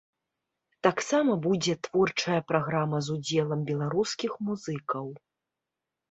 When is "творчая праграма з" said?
1.87-3.17